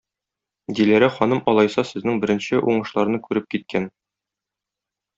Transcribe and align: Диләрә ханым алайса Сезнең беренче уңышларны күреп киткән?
Диләрә 0.79 1.09
ханым 1.17 1.43
алайса 1.53 1.85
Сезнең 1.91 2.19
беренче 2.25 2.65
уңышларны 2.73 3.23
күреп 3.29 3.49
киткән? 3.55 3.91